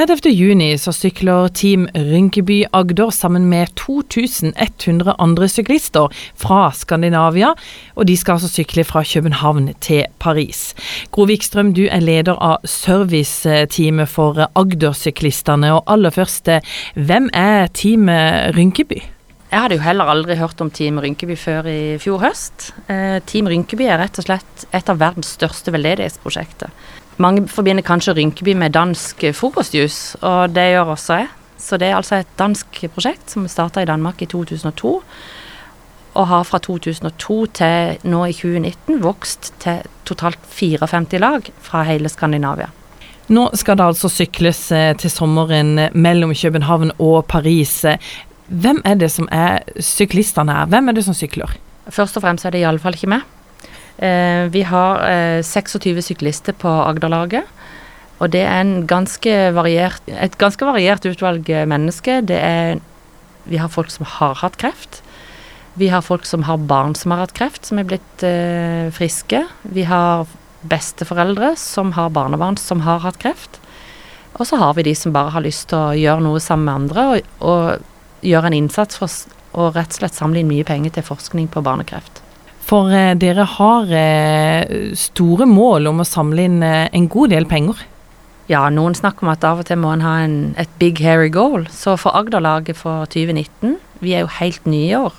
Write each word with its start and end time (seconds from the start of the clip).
30. 0.00 0.30
juni 0.32 0.78
så 0.80 0.94
sykler 0.96 1.50
Team 1.52 1.82
Rynkeby 1.92 2.62
Agder 2.72 3.10
sammen 3.12 3.50
med 3.50 3.68
2100 3.76 5.12
andre 5.20 5.48
syklister 5.52 6.22
fra 6.40 6.70
Skandinavia, 6.72 7.50
og 8.00 8.06
de 8.08 8.14
skal 8.16 8.38
altså 8.38 8.48
sykle 8.48 8.86
fra 8.88 9.02
København 9.04 9.74
til 9.84 10.06
Paris. 10.18 10.70
Gro 11.12 11.26
Wikstrøm, 11.28 11.74
du 11.76 11.82
er 11.84 12.00
leder 12.00 12.40
av 12.40 12.64
serviceteamet 12.64 14.08
for 14.08 14.40
Agder-syklistene, 14.56 15.74
og 15.76 15.84
aller 15.92 16.16
først, 16.16 16.48
hvem 16.96 17.28
er 17.36 17.68
Team 17.68 18.08
Rynkeby? 18.56 19.02
Jeg 19.50 19.66
hadde 19.66 19.76
jo 19.76 19.84
heller 19.84 20.08
aldri 20.08 20.38
hørt 20.40 20.64
om 20.64 20.70
Team 20.72 21.02
Rynkeby 21.02 21.36
før 21.36 21.68
i 21.68 21.80
fjor 22.00 22.24
høst. 22.24 22.70
Eh, 22.88 23.18
Team 23.28 23.52
Rynkeby 23.52 23.90
er 23.90 24.00
rett 24.00 24.22
og 24.22 24.30
slett 24.30 24.64
et 24.72 24.88
av 24.88 25.02
verdens 25.02 25.34
største 25.36 25.76
veldedighetsprosjekter. 25.76 26.72
Mange 27.20 27.44
forbinder 27.52 27.84
kanskje 27.84 28.14
Rynkeby 28.16 28.54
med 28.56 28.72
dansk 28.72 29.26
frokostjus, 29.36 30.16
og 30.24 30.54
det 30.56 30.70
gjør 30.72 30.94
også 30.94 31.18
jeg. 31.20 31.28
Så 31.60 31.76
det 31.76 31.90
er 31.90 31.98
altså 31.98 32.22
et 32.22 32.30
dansk 32.40 32.78
prosjekt 32.94 33.28
som 33.28 33.44
starta 33.48 33.82
i 33.84 33.88
Danmark 33.88 34.22
i 34.24 34.28
2002, 34.30 34.92
og 36.14 36.26
har 36.30 36.46
fra 36.48 36.58
2002 36.64 37.36
til 37.60 38.08
nå 38.08 38.22
i 38.24 38.32
2019 38.32 39.02
vokst 39.04 39.52
til 39.60 39.82
totalt 40.08 40.40
54 40.48 41.20
lag 41.20 41.50
fra 41.60 41.82
hele 41.84 42.08
Skandinavia. 42.08 42.70
Nå 43.28 43.50
skal 43.54 43.76
det 43.78 43.84
altså 43.84 44.08
sykles 44.10 44.62
eh, 44.72 44.94
til 44.98 45.12
sommeren 45.12 45.76
mellom 45.92 46.32
København 46.34 46.90
og 46.98 47.28
Paris. 47.28 47.84
Hvem 48.48 48.80
er 48.84 48.96
det 48.98 49.10
som 49.12 49.28
er 49.30 49.60
syklistene 49.78 50.56
her? 50.56 50.72
Hvem 50.72 50.88
er 50.88 50.96
det 50.96 51.04
som 51.04 51.14
sykler? 51.14 51.52
Først 51.90 52.16
og 52.16 52.24
fremst 52.24 52.48
er 52.48 52.56
det 52.56 52.64
iallfall 52.64 52.96
ikke 52.96 53.12
meg. 53.12 53.28
Eh, 53.98 54.46
vi 54.52 54.62
har 54.68 55.02
eh, 55.08 55.42
26 55.42 56.02
syklister 56.04 56.56
på 56.56 56.68
Agderlaget. 56.68 57.48
Og 58.20 58.30
det 58.30 58.44
er 58.44 58.72
ganske 58.84 59.32
variert, 59.56 60.02
et 60.06 60.36
ganske 60.38 60.64
variert 60.68 61.06
utvalg 61.08 61.46
mennesker. 61.48 62.20
Det 62.28 62.36
er 62.36 62.80
Vi 63.48 63.56
har 63.56 63.68
folk 63.72 63.90
som 63.90 64.04
har 64.04 64.34
hatt 64.34 64.58
kreft. 64.60 65.00
Vi 65.74 65.88
har 65.88 66.02
folk 66.02 66.26
som 66.26 66.42
har 66.42 66.58
barn 66.58 66.94
som 66.94 67.10
har 67.10 67.24
hatt 67.24 67.32
kreft, 67.32 67.64
som 67.64 67.78
er 67.78 67.86
blitt 67.88 68.22
eh, 68.22 68.90
friske. 68.92 69.46
Vi 69.62 69.86
har 69.88 70.26
besteforeldre 70.60 71.54
som 71.56 71.92
har 71.96 72.10
barnebarn 72.10 72.58
som 72.60 72.82
har 72.84 73.00
hatt 73.00 73.18
kreft. 73.18 73.60
Og 74.34 74.46
så 74.46 74.56
har 74.60 74.74
vi 74.74 74.82
de 74.82 74.94
som 74.94 75.12
bare 75.12 75.32
har 75.34 75.44
lyst 75.44 75.70
til 75.70 75.78
å 75.78 75.96
gjøre 75.96 76.24
noe 76.26 76.40
sammen 76.40 76.66
med 76.68 76.74
andre, 76.74 77.06
og, 77.06 77.46
og 77.48 78.26
gjøre 78.26 78.50
en 78.50 78.58
innsats 78.60 79.00
for 79.00 79.10
å 79.56 79.70
rett 79.74 79.94
og 79.94 80.02
slett 80.02 80.18
samle 80.18 80.42
inn 80.42 80.50
mye 80.50 80.66
penger 80.66 80.98
til 80.98 81.06
forskning 81.06 81.48
på 81.50 81.62
barnekreft. 81.64 82.20
For 82.70 82.92
eh, 82.94 83.16
dere 83.18 83.46
har 83.56 83.88
eh, 83.90 84.92
store 84.94 85.46
mål 85.50 85.90
om 85.90 86.02
å 86.02 86.06
samle 86.06 86.44
inn 86.46 86.60
eh, 86.62 86.86
en 86.94 87.08
god 87.10 87.32
del 87.34 87.48
penger. 87.50 87.80
Ja, 88.50 88.64
noen 88.70 88.94
snakker 88.94 89.26
om 89.26 89.32
at 89.32 89.46
av 89.46 89.62
og 89.62 89.66
til 89.66 89.80
må 89.82 89.90
en 89.94 90.04
ha 90.06 90.20
en, 90.22 90.36
et 90.58 90.70
big 90.78 91.02
hairy 91.02 91.30
goal. 91.34 91.66
Så 91.74 91.96
for 91.98 92.14
Agder-laget 92.18 92.78
for 92.78 93.10
2019, 93.10 93.74
vi 94.02 94.14
er 94.14 94.22
jo 94.22 94.36
helt 94.38 94.70
nye 94.70 94.86
i 94.86 94.98
år, 94.98 95.18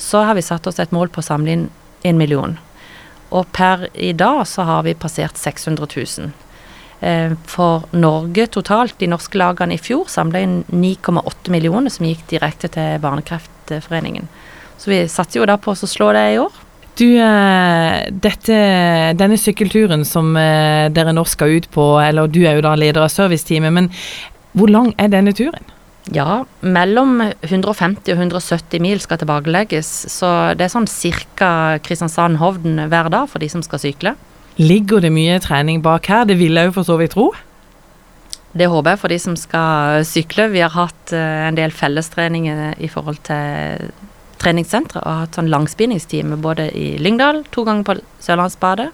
så 0.00 0.24
har 0.28 0.36
vi 0.36 0.44
satt 0.44 0.66
oss 0.68 0.80
et 0.80 0.92
mål 0.92 1.12
på 1.12 1.20
å 1.20 1.28
samle 1.28 1.52
inn 1.52 1.68
en 2.04 2.20
million. 2.20 2.56
Og 3.28 3.48
per 3.52 3.88
i 3.92 4.14
dag 4.16 4.44
så 4.48 4.64
har 4.68 4.84
vi 4.88 4.96
passert 4.96 5.36
600 5.40 5.88
000. 5.92 6.34
Eh, 7.04 7.32
for 7.44 7.84
Norge 7.92 8.48
totalt, 8.56 8.96
de 9.00 9.12
norske 9.12 9.36
lagene 9.36 9.76
i 9.76 9.82
fjor, 9.82 10.08
samla 10.08 10.44
inn 10.44 10.60
9,8 10.72 11.52
millioner 11.52 11.92
som 11.92 12.08
gikk 12.08 12.24
direkte 12.32 12.72
til 12.72 13.02
Barnekreftforeningen. 13.04 14.30
Så 14.80 14.92
vi 14.92 15.04
satser 15.08 15.42
jo 15.42 15.48
da 15.48 15.56
på 15.60 15.72
å 15.76 15.88
slå 15.88 16.14
det 16.16 16.30
i 16.32 16.40
år. 16.40 16.62
Du, 16.96 17.06
eh, 17.20 18.08
dette, 18.08 18.58
denne 19.20 19.36
sykkelturen 19.36 20.04
som 20.08 20.30
eh, 20.40 20.88
dere 20.88 21.12
nå 21.12 21.26
skal 21.28 21.58
ut 21.58 21.68
på, 21.74 21.84
eller 22.00 22.30
du 22.32 22.40
er 22.46 22.56
jo 22.56 22.64
da 22.64 22.72
leder 22.78 23.04
av 23.04 23.12
serviceteamet, 23.12 23.74
men 23.76 23.90
hvor 24.56 24.72
lang 24.72 24.94
er 24.96 25.12
denne 25.12 25.34
turen? 25.36 25.74
Ja, 26.14 26.44
mellom 26.62 27.18
150 27.42 28.14
og 28.14 28.20
170 28.22 28.80
mil 28.80 29.02
skal 29.02 29.20
tilbakelegges, 29.20 29.90
så 30.14 30.30
det 30.56 30.68
er 30.68 30.72
sånn 30.72 30.88
ca. 31.36 31.50
Kristiansand-Hovden 31.84 32.86
hver 32.88 33.10
dag 33.12 33.28
for 33.28 33.42
de 33.42 33.50
som 33.52 33.64
skal 33.66 33.82
sykle. 33.82 34.14
Ligger 34.56 35.02
det 35.04 35.12
mye 35.12 35.36
trening 35.42 35.82
bak 35.84 36.06
her? 36.08 36.24
Det 36.24 36.38
vil 36.38 36.56
jeg 36.56 36.70
jo 36.70 36.76
for 36.78 36.88
så 36.88 36.96
vidt 37.00 37.12
tro. 37.12 37.26
Det 38.56 38.70
håper 38.72 38.94
jeg 38.94 39.02
for 39.02 39.12
de 39.12 39.18
som 39.20 39.34
skal 39.36 40.06
sykle. 40.08 40.48
Vi 40.54 40.62
har 40.64 40.72
hatt 40.72 41.12
uh, 41.12 41.48
en 41.50 41.58
del 41.58 41.74
fellestreninger 41.76 42.78
i 42.80 42.88
forhold 42.88 43.20
til 43.26 43.90
treningssenteret 44.42 45.04
og 45.04 45.22
hatt 45.22 45.38
sånn 45.38 45.50
langspinningstime 45.52 46.38
både 46.42 46.68
i 46.76 46.96
Lyngdal, 47.02 47.44
to 47.54 47.64
ganger 47.66 47.86
på 47.86 47.96
Sørlandsbadet. 48.24 48.90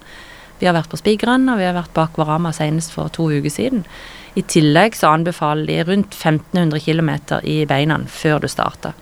Vi 0.63 0.69
har 0.69 0.77
vært 0.77 0.93
på 0.93 1.01
Spigran, 1.01 1.49
og 1.51 1.59
vi 1.59 1.67
har 1.67 1.75
vært 1.75 1.95
bak 1.97 2.19
Varama 2.21 2.53
senest 2.55 2.93
for 2.95 3.11
to 3.11 3.27
uker 3.33 3.51
siden. 3.51 3.87
I 4.39 4.45
tillegg 4.47 4.95
så 4.97 5.11
anbefaler 5.11 5.67
de 5.67 5.81
rundt 5.89 6.15
1500 6.15 6.81
km 6.85 7.11
i 7.43 7.65
beina 7.69 7.99
før 8.07 8.45
du 8.45 8.49
starter. 8.49 8.95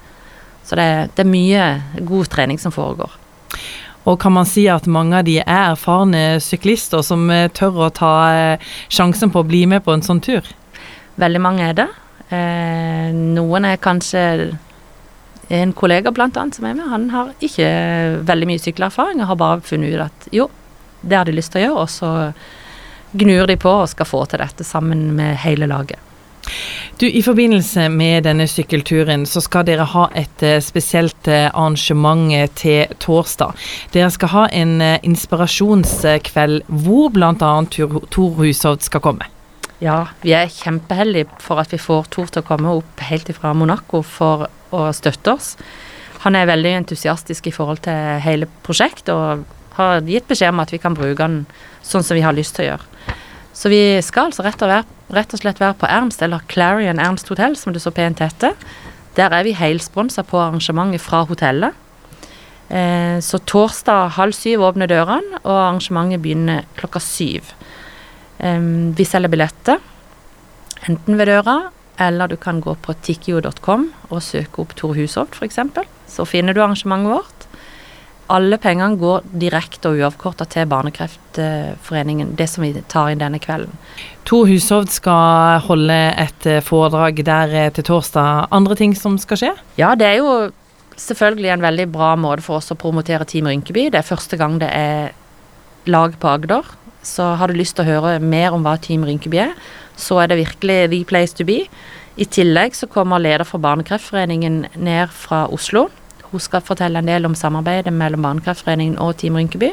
Så 0.64 0.78
det, 0.78 1.10
det, 1.16 1.24
er 1.24 1.30
mye 1.30 1.66
god 2.06 2.30
trening 2.32 2.58
som 2.58 2.72
foregår. 2.72 3.12
Og 4.08 4.16
kan 4.22 4.32
man 4.32 4.48
si 4.48 4.64
at 4.72 4.88
mange 4.88 5.18
av 5.18 5.26
de 5.28 5.36
er 5.42 5.50
erfarne 5.50 6.40
syklister 6.40 7.04
som 7.04 7.28
eh, 7.30 7.50
tør 7.52 7.86
å 7.86 7.92
ta 7.92 8.12
eh, 8.32 8.70
sjansen 8.88 9.32
på 9.34 9.42
å 9.42 9.46
bli 9.46 9.66
med 9.68 9.84
på 9.84 9.92
en 9.92 10.04
sånn 10.06 10.22
tur? 10.24 10.46
Veldig 11.20 11.42
mange 11.44 11.66
er 11.68 11.76
det. 11.76 11.88
Eh, 12.32 13.10
noen 13.12 13.68
er 13.68 13.82
kanskje 13.82 14.24
en 15.50 15.72
kollega 15.74 16.12
blant 16.14 16.36
annet 16.38 16.54
som 16.56 16.66
er 16.68 16.76
med, 16.78 16.88
han 16.92 17.08
har 17.10 17.32
ikke 17.42 17.68
veldig 18.26 18.48
mye 18.50 18.62
sykkelerfaring 18.62 19.22
og 19.22 19.32
har 19.32 19.40
bare 19.40 19.64
funnet 19.66 19.96
ut 19.96 20.04
at 20.06 20.28
jo, 20.34 20.46
det 21.00 21.16
har 21.18 21.26
de 21.26 21.34
lyst 21.34 21.52
til 21.54 21.62
å 21.62 21.64
gjøre, 21.64 21.80
og 21.82 21.90
så 21.90 22.10
gnur 23.18 23.50
de 23.50 23.56
på 23.58 23.72
og 23.82 23.90
skal 23.90 24.06
få 24.06 24.22
til 24.30 24.42
dette 24.44 24.66
sammen 24.66 25.10
med 25.18 25.34
hele 25.42 25.66
laget. 25.70 25.98
Du, 27.00 27.06
I 27.08 27.22
forbindelse 27.22 27.88
med 27.88 28.26
denne 28.26 28.46
sykkelturen 28.50 29.24
så 29.28 29.40
skal 29.40 29.64
dere 29.68 29.86
ha 29.88 30.06
et 30.18 30.44
uh, 30.44 30.58
spesielt 30.62 31.28
uh, 31.28 31.48
arrangement 31.48 32.28
uh, 32.34 32.46
til 32.58 32.92
torsdag. 33.00 33.56
Dere 33.94 34.10
skal 34.12 34.34
ha 34.34 34.46
en 34.52 34.78
inspirasjonskveld 34.82 36.62
hvor 36.84 37.10
bl.a. 37.14 37.52
Tor 37.70 38.34
Hushovd 38.40 38.84
skal 38.84 39.04
komme. 39.04 39.28
Ja, 39.80 40.10
vi 40.20 40.34
er 40.36 40.50
kjempeheldige 40.52 41.30
for 41.40 41.60
at 41.62 41.72
vi 41.72 41.80
får 41.80 42.10
Tor 42.12 42.28
til 42.28 42.42
å 42.42 42.46
komme 42.46 42.74
opp 42.82 43.00
helt 43.08 43.30
fra 43.32 43.54
Monaco 43.56 44.02
for 44.04 44.44
å 44.76 44.82
støtte 44.92 45.32
oss. 45.32 45.54
Han 46.26 46.36
er 46.36 46.50
veldig 46.50 46.74
entusiastisk 46.82 47.48
i 47.48 47.54
forhold 47.54 47.80
til 47.86 48.20
hele 48.20 48.48
prosjektet 48.66 49.14
og 49.14 49.46
har 49.78 50.04
gitt 50.04 50.28
beskjed 50.28 50.52
om 50.52 50.60
at 50.60 50.74
vi 50.74 50.80
kan 50.82 50.96
bruke 50.96 51.24
han 51.24 51.46
sånn 51.86 52.04
som 52.04 52.18
vi 52.18 52.24
har 52.26 52.36
lyst 52.36 52.58
til 52.58 52.66
å 52.66 52.68
gjøre. 52.74 53.16
Så 53.56 53.72
vi 53.72 53.80
skal 54.04 54.28
altså 54.28 54.44
rett 54.44 54.62
og, 54.64 55.40
slett 55.40 55.60
være 55.60 55.78
på 55.80 55.88
Ernst, 55.88 56.20
eller 56.22 56.44
Clarion 56.48 57.00
Ernst 57.00 57.28
hotell, 57.32 57.56
som 57.56 57.72
det 57.72 57.82
så 57.82 57.92
pent 57.92 58.20
heter. 58.20 58.52
Der 59.16 59.32
er 59.32 59.44
vi 59.44 59.56
helsponsa 59.56 60.22
på 60.24 60.38
arrangementet 60.38 61.02
fra 61.02 61.24
hotellet. 61.28 61.76
Eh, 62.70 63.18
så 63.24 63.40
torsdag 63.42 64.14
halv 64.16 64.36
syv 64.36 64.62
åpner 64.68 64.88
dørene, 64.92 65.40
og 65.42 65.56
arrangementet 65.56 66.22
begynner 66.22 66.68
klokka 66.78 67.02
syv. 67.02 67.50
Eh, 68.40 68.70
vi 68.96 69.06
selger 69.08 69.32
billetter, 69.32 69.82
enten 70.88 71.20
ved 71.20 71.30
døra, 71.30 71.58
eller 72.00 72.32
du 72.32 72.38
kan 72.40 72.62
gå 72.64 72.74
på 72.80 72.96
tikkio.com 73.04 73.90
og 74.08 74.24
søke 74.24 74.64
opp 74.64 74.74
Tor 74.78 74.96
Hushovd, 74.96 75.36
f.eks. 75.36 75.60
Så 76.08 76.26
finner 76.28 76.56
du 76.56 76.62
arrangementet 76.64 77.12
vårt 77.12 77.40
alle 78.30 78.58
pengene 78.62 78.98
går 78.98 79.26
direkte 79.42 79.90
og 79.90 80.00
uavkorta 80.00 80.46
til 80.50 80.68
Barnekreftforeningen, 80.70 82.34
det 82.38 82.46
som 82.50 82.64
vi 82.64 82.72
tar 82.90 83.10
inn 83.10 83.22
denne 83.22 83.40
kvelden. 83.42 83.74
Tor 84.28 84.46
Hushovd 84.46 84.92
skal 84.94 85.60
holde 85.66 85.98
et 86.20 86.46
eh, 86.46 86.62
foredrag 86.62 87.22
der 87.26 87.54
eh, 87.64 87.70
til 87.74 87.86
torsdag. 87.90 88.46
Andre 88.54 88.76
ting 88.78 88.94
som 88.98 89.18
skal 89.18 89.40
skje? 89.40 89.54
Ja, 89.80 89.96
det 89.98 90.06
er 90.06 90.20
jo 90.20 90.34
selvfølgelig 91.00 91.54
en 91.56 91.64
veldig 91.64 91.88
bra 91.90 92.12
måte 92.20 92.44
for 92.46 92.60
oss 92.60 92.70
å 92.70 92.78
promotere 92.78 93.26
Team 93.26 93.50
Rynkeby. 93.50 93.88
Det 93.90 94.02
er 94.02 94.06
første 94.06 94.38
gang 94.38 94.60
det 94.62 94.70
er 94.70 95.10
lag 95.90 96.14
på 96.20 96.30
Agder. 96.30 96.68
Så 97.02 97.34
har 97.40 97.48
du 97.48 97.56
lyst 97.56 97.78
til 97.78 97.86
å 97.86 97.90
høre 97.90 98.18
mer 98.20 98.52
om 98.56 98.66
hva 98.66 98.76
Team 98.80 99.06
Rynkeby 99.08 99.40
er, 99.46 99.54
så 99.96 100.20
er 100.22 100.30
det 100.30 100.40
virkelig 100.40 100.90
the 100.92 101.04
place 101.04 101.36
to 101.36 101.46
be. 101.48 101.64
I 102.20 102.26
tillegg 102.28 102.76
så 102.76 102.88
kommer 102.90 103.22
leder 103.22 103.48
for 103.48 103.62
Barnekreftforeningen 103.62 104.66
ned 104.76 105.12
fra 105.14 105.46
Oslo 105.48 105.88
hun 106.30 106.42
skal 106.42 106.62
fortelle 106.62 107.00
en 107.00 107.08
del 107.10 107.26
om 107.26 107.34
samarbeidet 107.34 107.92
mellom 107.94 108.22
Barnekreftforeningen 108.22 108.98
og 109.02 109.16
Team 109.18 109.38
Rynkeby. 109.38 109.72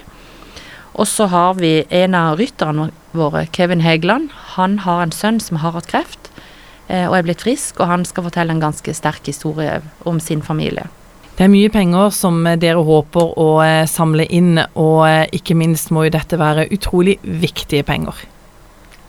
Og 0.98 1.06
så 1.08 1.28
har 1.30 1.58
vi 1.60 1.86
en 1.94 2.16
av 2.18 2.40
rytterne 2.40 2.90
våre, 3.14 3.46
Kevin 3.54 3.84
Hegeland. 3.86 4.32
Han 4.58 4.80
har 4.82 5.04
en 5.04 5.14
sønn 5.14 5.40
som 5.44 5.60
har 5.62 5.76
hatt 5.76 5.90
kreft 5.92 6.32
eh, 6.88 7.06
og 7.06 7.20
er 7.20 7.28
blitt 7.28 7.44
frisk, 7.46 7.78
og 7.80 7.92
han 7.92 8.06
skal 8.10 8.26
fortelle 8.26 8.56
en 8.56 8.64
ganske 8.64 8.96
sterk 8.98 9.30
historie 9.30 9.84
om 10.10 10.20
sin 10.24 10.42
familie. 10.42 10.88
Det 11.38 11.46
er 11.46 11.52
mye 11.54 11.70
penger 11.70 12.10
som 12.18 12.40
dere 12.58 12.82
håper 12.82 13.36
å 13.38 13.52
eh, 13.62 13.84
samle 13.86 14.24
inn, 14.34 14.56
og 14.74 15.04
eh, 15.06 15.28
ikke 15.38 15.54
minst 15.54 15.92
må 15.94 16.08
jo 16.08 16.14
dette 16.16 16.40
være 16.42 16.64
utrolig 16.74 17.20
viktige 17.22 17.86
penger. 17.86 18.24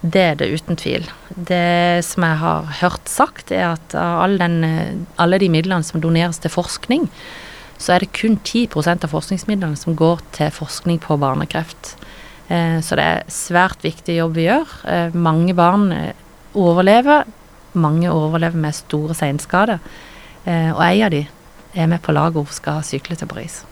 Det 0.03 0.25
er 0.27 0.37
det 0.37 0.51
uten 0.53 0.77
tvil. 0.77 1.07
Det 1.33 2.05
som 2.05 2.27
jeg 2.27 2.39
har 2.43 2.67
hørt 2.83 3.09
sagt, 3.09 3.49
er 3.49 3.71
at 3.71 3.97
av 3.97 4.27
alle, 4.27 4.45
den, 4.45 5.07
alle 5.17 5.39
de 5.41 5.49
midlene 5.55 5.89
som 5.89 6.03
doneres 6.05 6.37
til 6.45 6.53
forskning, 6.53 7.07
så 7.81 7.95
er 7.95 8.05
det 8.05 8.11
kun 8.19 8.37
10% 8.45 9.09
av 9.09 9.15
forskningsmidlene 9.15 9.81
som 9.81 9.97
går 9.97 10.21
til 10.37 10.53
forskning 10.53 11.01
på 11.07 11.17
barnekreft. 11.25 11.95
Eh, 12.53 12.77
så 12.85 13.01
det 13.01 13.09
er 13.09 13.33
svært 13.33 13.89
viktig 13.89 14.19
jobb 14.19 14.37
vi 14.37 14.51
gjør. 14.51 14.77
Mange 15.17 15.57
barn 15.57 15.89
overlever. 16.53 17.25
Mange 17.73 18.13
overlever 18.13 18.61
med 18.69 18.77
store 18.77 19.17
seinskader. 19.17 19.81
Og 20.45 20.79
ei 20.85 21.01
av 21.05 21.13
de 21.13 21.25
er 21.75 21.87
med 21.87 21.99
på 21.99 22.13
laget 22.13 22.37
og 22.37 22.49
skal 22.51 22.85
sykle 22.85 23.17
til 23.17 23.27
Paris. 23.27 23.65